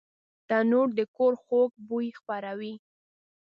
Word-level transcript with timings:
تنور 0.47 0.87
د 0.97 0.99
کور 1.17 1.33
خوږ 1.43 1.69
بوی 1.87 2.07
خپروي 2.19 2.73